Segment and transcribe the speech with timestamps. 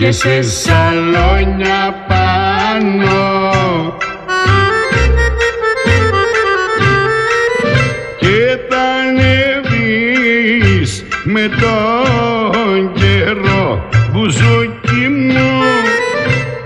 [0.00, 3.18] Και σε σαλόνια πάνω.
[8.16, 15.62] Και τα ανέβεις με τον καιρό μπουζούκι μου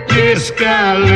[0.07, 1.14] και σκάλες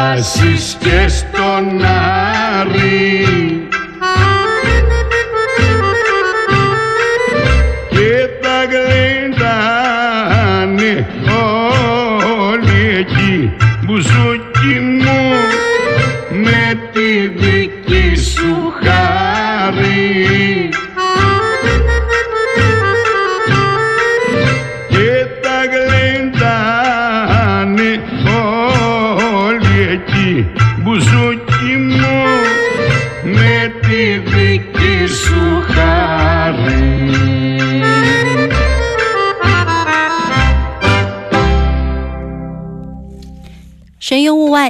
[0.00, 1.82] Θα φτάσεις και στον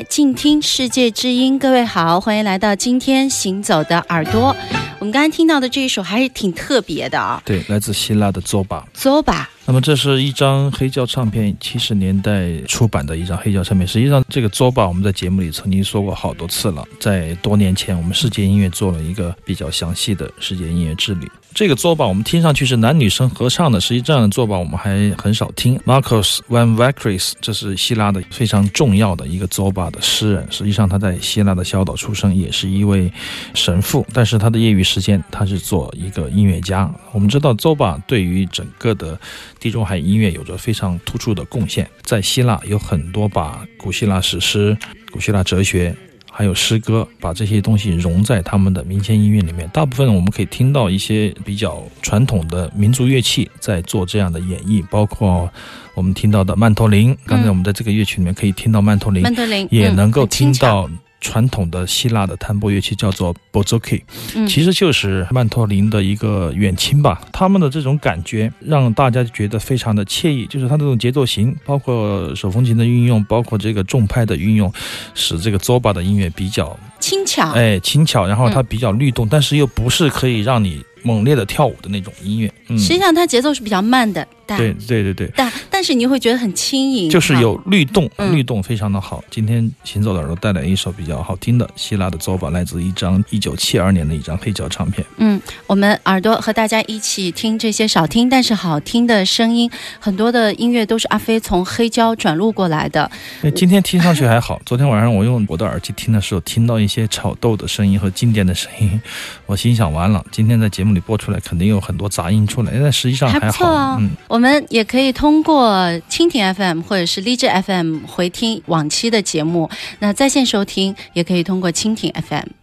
[0.08, 1.58] 静听世界之音。
[1.58, 4.56] 各位好，欢迎来到今天行走的耳朵。
[4.98, 8.82] 我们刚才听到的这一首还是挺特别的啊对，来自希腊的 Zoba。
[8.96, 9.44] ，Zoba。
[9.66, 13.86] 那么这是一张黑胶唱片，七十年代出版的一张黑胶唱片。
[13.86, 16.82] 实际上，这个 Zoba 我们在节目里曾经说过好多次了。
[16.98, 21.30] 在多年前，我们世界音乐做了一个比较详细的世界音乐治理。
[21.54, 25.76] 这个 Zoba 我们听上去是男女生合唱的，实际这样的 Zoba 我们还很少听。
[25.80, 33.12] Marcos Van Vacris 这是希腊的非常重要的一个 Zoba 的诗人，实际上他在希腊的小岛出生，也是一位
[33.54, 36.88] 神父，但是他的业余时间他是做一个音乐家。
[37.12, 39.18] 我们知道 Zoba 对于整个的
[39.58, 44.78] 地中海音乐有着非常突出的贡献，在希腊有很多把古希腊史诗、
[45.10, 45.96] 古希腊哲学。
[46.38, 49.68] 还有诗歌，把这些东西融在他们的民间音乐里面。
[49.72, 55.50] 大部分我们可以听到一些比较传统的民族乐器在做这样的演绎，包括
[55.94, 57.12] 我们听到的曼陀林。
[57.26, 60.88] 刚才我们在这个乐曲里面可以听到曼陀林，曼陀林也嗯能够听到
[61.20, 64.02] 传统的希腊的弹拨乐器叫做 bozoki，、
[64.34, 67.20] 嗯其实就是曼陀林的一个远亲吧。
[67.32, 74.72] 他们的这种感觉让大家觉得非常的惬意，就是它这种节奏型，包括手风琴的运用，包括这个重拍的运用，
[75.14, 82.52] 使这个 zoba 的音乐比较轻巧，哎轻巧，然后它嗯比较律动，但是又不是可以让你猛烈的跳舞的那种音乐。
[82.68, 89.22] 嗯，实际上它节奏是比较慢的，大，对对对对，但但是你会觉得很轻盈，就是有律动，嗯律动非常的好。
[89.30, 95.06] 今天行走的耳朵带来一首比较好听的希腊的作吧，来自一张一九七二年的一张黑胶唱片。
[95.18, 103.10] 嗯，我们耳朵和大家一起听这些少听但是好听的声音，很多的音乐都是阿飞从黑胶转录过来的。
[103.42, 109.00] 那今天听上去还好， 昨天晚上我用我的耳机听的时候，听到一些炒豆的声音和静电的声音，
[109.46, 113.52] 我心想完了，今天在节目里播出来肯定有很多杂音出来，但实际上还还好。
[113.52, 115.68] 不错啊、嗯，我们也可以通过
[116.08, 119.68] 蜻蜓 FM 或者是荔枝 FM 回听往期的节目，
[119.98, 122.57] 那在线收听也可以通过蜻蜓 FM。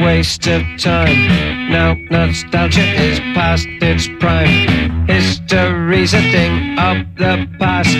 [0.00, 1.68] Waste of time.
[1.70, 5.06] Now nostalgia is past its prime.
[5.06, 7.94] History's a thing of the past.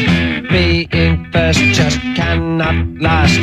[0.50, 3.36] Being first just cannot last.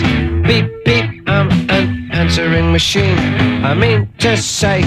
[0.47, 3.17] Beep beep, I'm an answering machine.
[3.63, 4.81] I mean to say,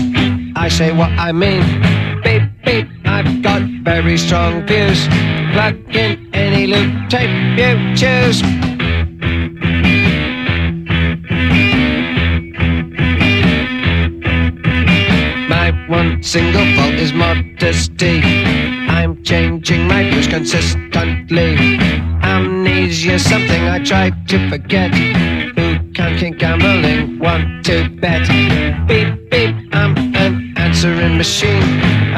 [0.57, 1.63] I say what I mean.
[2.23, 5.07] Beep beep, I've got very strong views.
[5.53, 8.72] Plug in any loop tape you choose.
[15.93, 18.23] One single fault is modesty.
[18.89, 21.51] I'm changing my views consistently.
[22.33, 24.91] Amnesia's something I try to forget.
[25.57, 27.19] Who can't keep gambling?
[27.19, 28.27] Want to bet?
[28.89, 31.63] Beep beep, I'm an answering machine.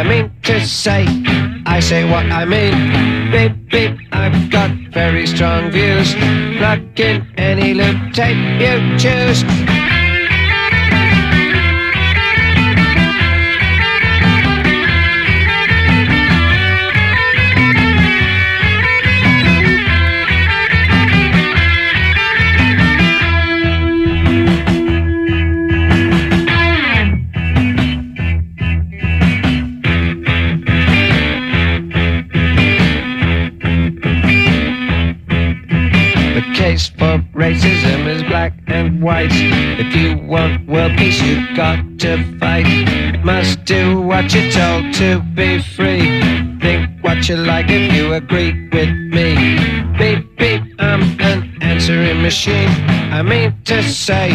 [0.01, 1.05] I mean to say,
[1.67, 2.77] I say what I mean.
[3.33, 6.15] Beep beep, I've got very strong views.
[6.59, 9.43] Plug in any loop tape you choose.
[36.75, 39.31] Case for racism is black and white.
[39.31, 42.67] If you want world peace, you've got to fight.
[43.25, 46.03] Must do what you're told to be free.
[46.61, 49.29] Think what you like if you agree with me.
[49.99, 52.71] Beep beep, I'm an answering machine.
[53.19, 54.33] I mean to say,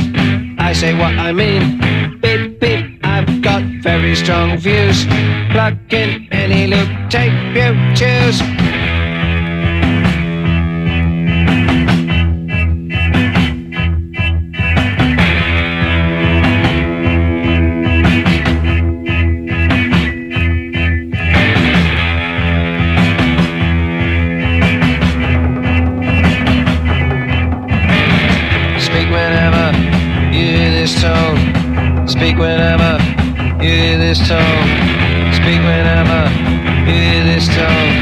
[0.57, 1.61] I say what I mean.
[2.21, 5.05] Beep beep, I've got very strong views.
[5.51, 8.39] Plug in any loop tape you choose.
[34.09, 34.67] This tone.
[35.33, 36.29] Speak whenever
[36.87, 37.98] hear this tone.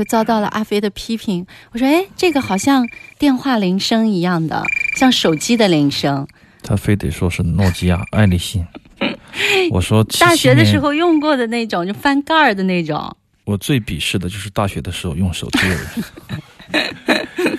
[0.00, 1.46] 我又遭到了阿飞的批评。
[1.72, 2.88] 我说：“哎，这个好像
[3.18, 4.64] 电话铃声一样的，
[4.96, 6.26] 像手机的铃声。
[6.62, 8.66] 他非得说是诺基亚、爱立信。
[9.70, 13.14] 我说大学的时候用过的那种，就翻盖儿的那种。
[13.44, 17.58] 我最鄙视的就是大学的时候用手机的人。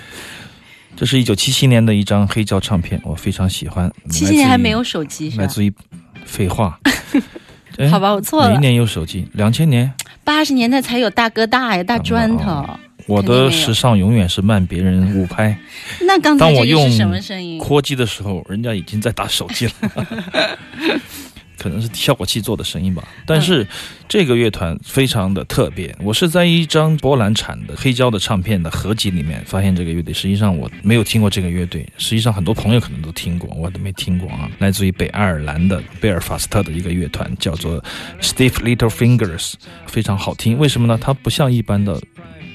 [0.96, 3.88] 这是一九七七年的一张黑胶唱片，我非常喜欢。
[4.10, 5.42] 七七年还没有手机是吧？
[5.44, 5.72] 来自于
[6.24, 6.80] 废话。
[7.78, 8.50] 哎好吧，我错了。
[8.50, 9.28] 哪一年有手机？
[9.32, 9.92] 两千年。
[10.24, 12.64] 八十年代才有大哥大呀，大砖头。
[13.08, 15.58] 我的时尚永远是慢别人五拍。
[16.06, 17.58] 那刚才当我用这个是什么声音？
[17.58, 19.72] 扩机的时候，人家已经在打手机了，
[21.58, 23.06] 可能是效果器做的声音吧。
[23.26, 23.66] 但是
[24.08, 30.12] 这个乐团非常的特别，我是在一张波兰产的黑胶的唱片的合集里面发现这个乐队。
[30.12, 34.50] 实际上我没有听过这个乐队，实际上很多朋友可能都听过，我都没听过啊。
[34.58, 37.82] 来自于北爱尔兰的贝尔法斯特的一个乐团，叫做
[38.20, 39.54] Stiff Little Fingers，
[39.86, 40.58] 非常好听。
[40.58, 40.98] 为什么呢？
[41.00, 42.00] 它不像一般的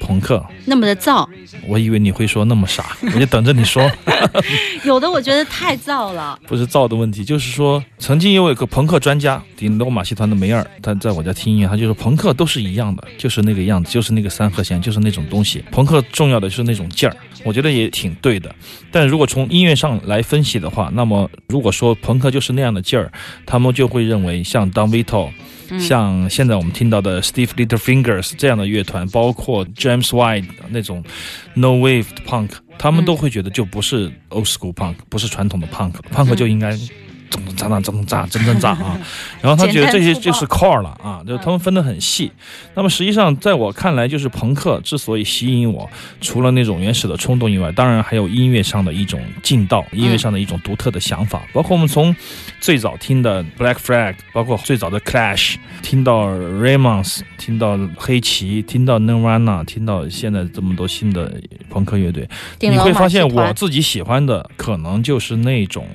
[0.08, 0.44] 朋克。
[0.66, 1.28] 那么的燥，
[1.68, 3.90] 我以为你会说那么傻， 我就等着你说。
[4.86, 6.40] 有的我觉得太燥了。
[6.48, 15.64] 不是燥的问题，就是说，曾经有一个朋克专家，顶罗马戏团的梅尔，他在我家听音乐，他就说朋克都是一样的，就是那个样子，就是那个三和弦，就是那种东西。
[15.72, 18.54] 朋克重要的就是那种劲儿，我觉得也挺对的。
[18.92, 23.12] 但如果从音乐上来分析的话，那么如果说朋克就是那样的劲儿，
[23.46, 25.30] 他们就会认为像 Don Vito。
[25.82, 29.66] 像现在我们听到的 Steve Little Fingers 这样的乐团，包括
[30.01, 31.04] James White 那种
[31.56, 36.77] No Wave 的 Punk，他们都会觉得就不是 Old School Punk，不是传统的 Punk，Punk 就应该。
[37.29, 39.00] 咚咚炸炸咚咚炸，真真炸啊！
[39.41, 42.31] 然后他觉得这些就是 core 了啊，就他们分得很细。
[42.75, 45.89] 那么实际上，在我看来，就是朋克之所以吸引我，
[46.22, 51.41] 除了那种原始的冲动以外，当然还有音乐上的一种劲道，音乐上的一种独特的想法。
[51.53, 52.15] 包括我们从
[52.60, 62.27] 最早听的 Black Flag，包括最早的 Clash，听到 Ramones，听到黑旗，听到 Nirvana，听到现在这么多新的朋克乐队，
[62.60, 65.88] 你会发现我自己喜欢的可能就是那种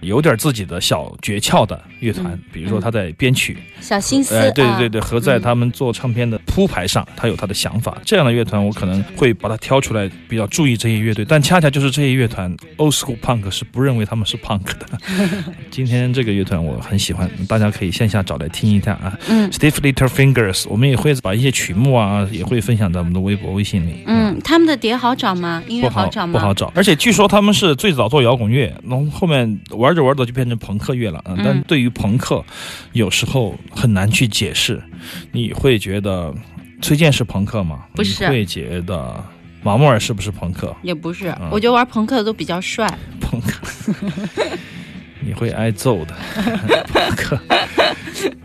[0.00, 7.98] 有点自己的小诀窍的乐团，比如说他在编曲，小心思，哎，对对对啊对，和在他们做唱片的铺排上，他有他的想法。
[8.04, 11.24] 这样的乐团，我可能会把它挑出来，比较注意这些乐队。
[11.24, 14.86] 但恰恰就是这些乐团，old school punk 是不认为他们是 punk 的。
[15.70, 19.18] 今天这个乐团我很喜欢，大家可以线下找来听一下啊。
[19.28, 24.02] 嗯 Stiff Little Fingers，我们也会把一些曲目啊，也会分享在我们的微博、微信里。
[24.06, 25.62] 嗯，他们的碟好找吗？
[25.66, 26.32] 音乐好找吗？
[26.32, 31.20] 不好找，而且据说他们是最早做摇滚乐，然后后面玩着玩着就变成朋克乐了。
[31.26, 32.44] 嗯，但嗯对于朋克，
[32.92, 34.80] 有时候很难去解释。
[35.32, 36.32] 你会觉得
[36.80, 37.86] 崔健是朋克吗？
[37.96, 39.20] 不是你会觉得
[39.64, 40.74] 马莫尔是不是朋克？
[40.82, 42.86] 也不是，嗯我觉得玩朋克的都比较帅。
[43.20, 43.94] 朋克，
[45.18, 46.14] 你会挨揍的。
[46.92, 47.36] 朋克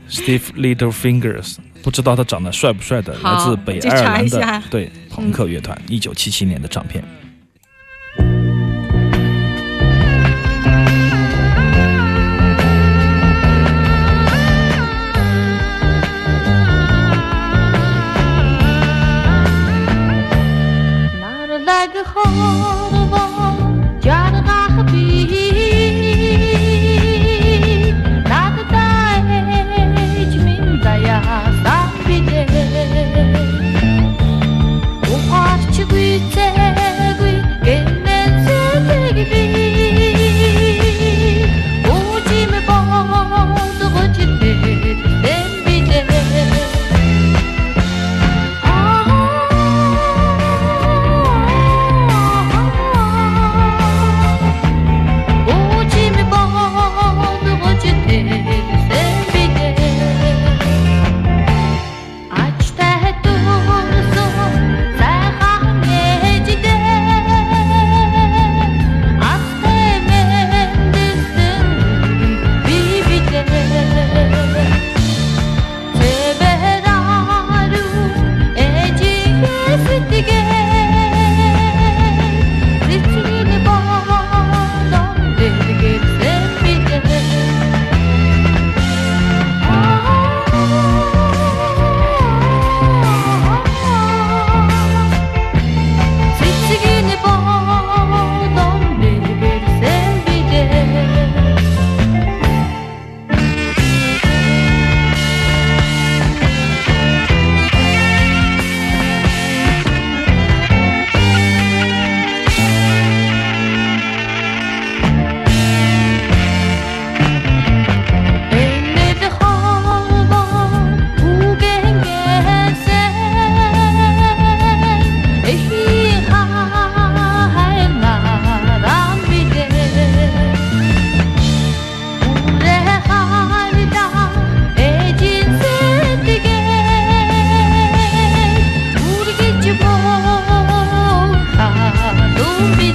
[0.09, 7.03] ，Steve Little Fingers，不知道他长得帅不帅的，好来自北去爱尔兰的对朋克乐团，一九七七年的唱片。
[22.13, 22.54] 后。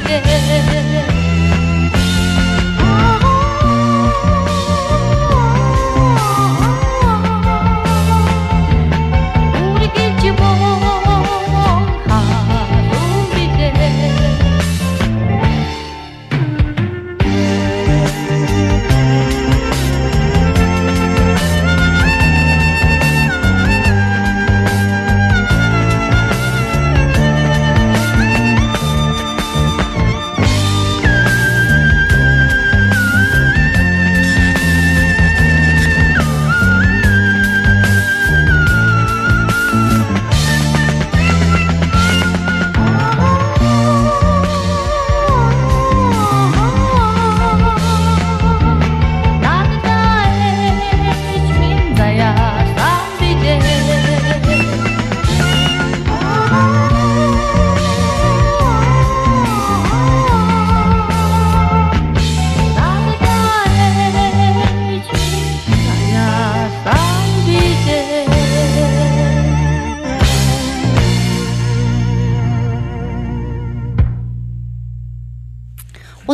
[0.07, 0.80] gider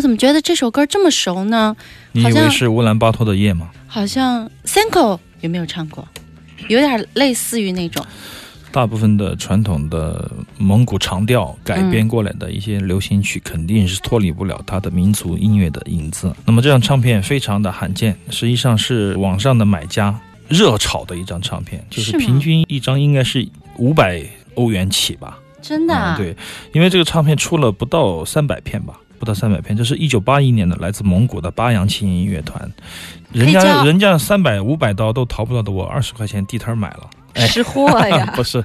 [0.06, 1.74] 怎么觉得这首歌这么熟呢？
[2.12, 3.70] 你以为是乌兰巴托的夜吗？
[3.88, 6.06] 好像 Sanko 有没有唱过？
[6.68, 8.06] 有点类似于那种。
[8.70, 16.32] 大部分的传统的蒙古长调改编过来的一些流行曲，肯定是脱离不了它的民族音乐的影子。
[16.44, 23.44] 那么这张唱片非常的罕见，实际上是网上的买家热炒的一张唱片，就是平均一张应该是
[23.78, 24.22] 五百
[24.54, 25.36] 欧元起吧。
[25.60, 26.36] 真的、啊嗯，，对，
[26.72, 32.70] 因为这个唱片出了不到三百片吧，不到三百片，这是一九八一年的来自蒙古的巴扬轻音乐团，
[33.32, 37.10] 人家人家三百五百刀都淘不到的，我二十块钱地摊儿买了。
[37.34, 38.32] 哎识货呀。
[38.36, 38.64] 不是，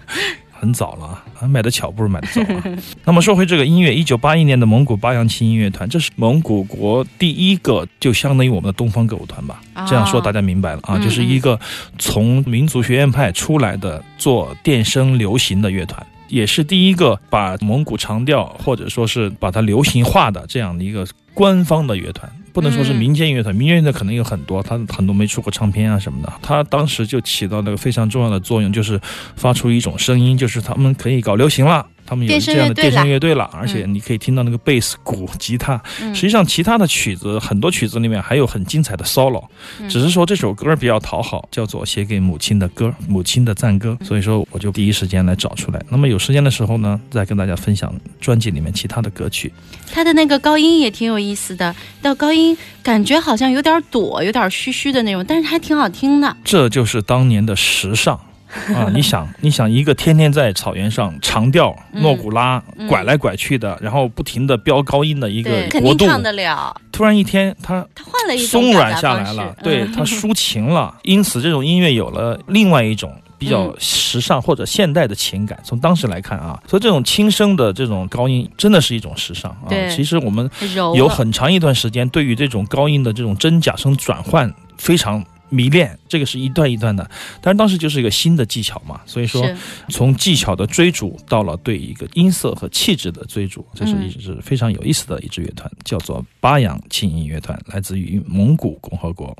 [0.51, 1.05] 很早了
[1.39, 2.63] 啊，买的巧不如买的早啊。
[3.03, 9.61] 那么说回这个音乐，一九八一年的蒙古巴扬琴音乐团，这是蒙古国第一个，就相当于我们的东方歌舞团吧。
[9.73, 11.59] 啊这样说大家明白了啊，嗯就是一个
[11.97, 16.05] 从民族学院派出来的做电声流行的乐团。
[16.31, 26.33] 也是第一个把蒙古长调或者说是把它流行化的这样的一个官方的乐团，不能说是民间乐团，民间乐团可能有很多，他很多没出过唱片啊什么的。
[26.41, 28.99] 他当时就起到那个非常重要的作用，就是
[29.35, 31.85] 发出一种声音，就是他们可以搞流行了。
[32.11, 35.81] 他们有这样的电声乐队了，而且你可以听到那个贝斯、鼓、吉他。
[36.01, 39.45] 嗯实际上，其他的曲子很多曲子里面还有很精彩的 solo，
[39.79, 43.97] 嗯只是说这首歌比较讨好，叫做写给母亲的歌，母亲的赞歌。
[44.03, 45.81] 所以说，我就第一时间来找出来。
[45.87, 49.53] 那么有时间的时候呢，再跟大家分享专辑里面其他的歌曲。
[49.93, 56.35] 他的那个高音也挺有意思的，到高音感觉好像有点躲，有点虚虚的那种，但是还挺好听的。
[56.43, 58.19] 这就是当年的时尚。
[58.75, 66.75] 啊，你想，你想一个天天在草原上长调嗯诺古拉嗯拐来拐去的，然后不停的飙高音的一个国度，定唱得了。
[66.91, 75.57] 突然一天他他换了一松软下来了，对 嗯他抒情了，因此这种音乐有了另外一种比较嗯时尚或者现代的情感。
[75.63, 79.89] 从当时来看啊，所以这种轻声的这种高音真的是一种时尚啊对。
[79.89, 80.49] 其实我们
[80.95, 85.23] 有很长一段时间对于这种高音的这种真假声转换非常。
[85.51, 87.07] 迷恋这个是一段一段的，
[87.41, 89.47] 但是当时就是一个新的技巧嘛，所以说
[89.89, 94.01] 从技巧的追逐到了对一个音色和气质的追逐，这是嗯。
[94.01, 99.37] 一支非常有意思的一支乐团，叫做巴扬轻音乐团，来自于蒙古共和国。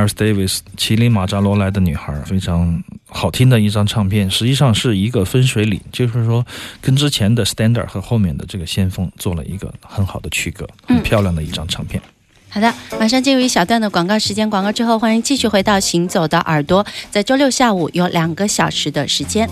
[0.00, 4.30] Miles Davis《麒麟马扎罗来的女孩》，非常好听的一张唱片。
[4.30, 6.46] 实际上是一个分水岭，就是说
[6.80, 12.02] 跟之前的 Standard 和后面的这个先锋做了一个很好的区隔，很漂亮的一张唱片。
[12.48, 14.48] 好的，马上进入一小段的广告时间。
[14.48, 16.82] 广告之后，欢迎继续回到《行走的耳朵》。
[17.10, 19.48] 在周六下午有两个小时的时间。